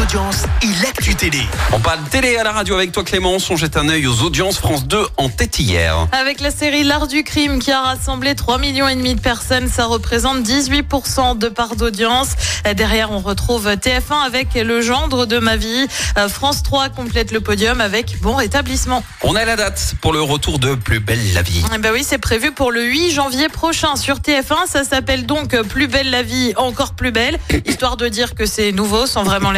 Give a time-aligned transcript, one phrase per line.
[0.00, 1.40] audiences et l'actu télé.
[1.72, 4.56] On parle télé à la radio avec toi Clémence, on jette un œil aux audiences
[4.58, 6.08] France 2 en tête hier.
[6.12, 9.68] Avec la série L'Art du crime qui a rassemblé 3 millions et demi de personnes,
[9.68, 12.30] ça représente 18% de part d'audience.
[12.76, 15.86] Derrière, on retrouve TF1 avec Le gendre de ma vie.
[16.16, 19.04] Euh, France 3 complète le podium avec Bon rétablissement.
[19.22, 21.62] On a la date pour le retour de Plus belle la vie.
[21.74, 24.66] Eh ben oui, c'est prévu pour le 8 janvier prochain sur TF1.
[24.66, 28.72] Ça s'appelle donc Plus belle la vie, encore plus belle, histoire de dire que c'est
[28.72, 29.52] nouveau sans vraiment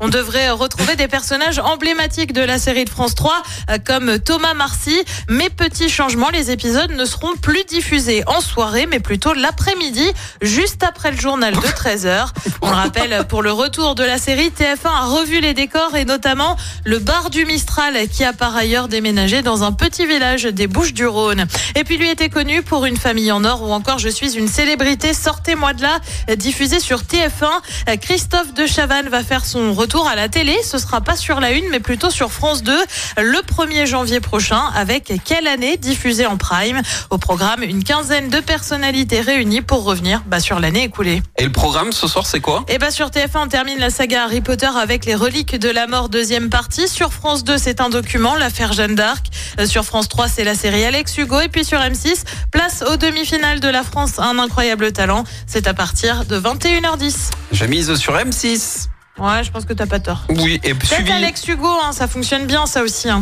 [0.00, 4.54] On devrait retrouver des personnages emblématiques de la série de France 3 euh, comme Thomas
[4.54, 4.96] Marcy.
[5.28, 10.06] Mais petit changement, les épisodes ne seront plus diffusés en soirée mais plutôt l'après-midi,
[10.42, 12.28] juste après le journal de 13h.
[12.62, 16.04] On le rappelle, pour le retour de la série, TF1 a revu les décors et
[16.04, 20.66] notamment le bar du Mistral qui a par ailleurs déménagé dans un petit village des
[20.66, 21.46] Bouches du Rhône.
[21.74, 24.48] Et puis lui était connu pour une famille en or ou encore Je suis une
[24.48, 25.98] célébrité, sortez-moi de là,
[26.36, 27.98] diffusé sur TF1.
[28.00, 30.56] Christophe de Chavannes va faire son retour à la télé.
[30.62, 32.76] Ce sera pas sur la une, mais plutôt sur France 2
[33.18, 36.80] le 1er janvier prochain avec Quelle année diffusé en prime.
[37.10, 41.22] Au programme, une quinzaine de personnalités réunies pour revenir bah, sur l'année écoulée.
[41.38, 42.64] Et le programme ce soir c'est quoi?
[42.68, 45.86] Et bah sur TF1 on termine la saga Harry Potter avec les reliques de la
[45.86, 46.88] mort deuxième partie.
[46.88, 49.26] Sur France 2 c'est un document, l'affaire Jeanne d'Arc.
[49.60, 52.96] Euh, Sur France 3 c'est la série Alex Hugo et puis sur M6 place aux
[52.96, 55.24] demi-finales de la France un incroyable talent.
[55.46, 57.30] C'est à partir de 21h10.
[57.52, 58.88] Je mise sur M6.
[59.18, 60.22] Ouais, je pense que t'as pas tort.
[60.28, 61.10] Oui, et Peut-être suivi.
[61.12, 63.08] Alex Hugo, hein, ça fonctionne bien ça aussi.
[63.08, 63.20] hein.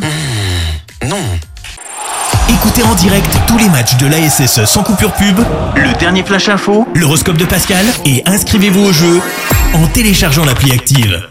[1.07, 1.17] Non.
[2.49, 5.39] Écoutez en direct tous les matchs de l'ASSE sans coupure pub,
[5.75, 9.21] le dernier flash info, l'horoscope de Pascal et inscrivez-vous au jeu
[9.75, 11.29] en téléchargeant l'appli active.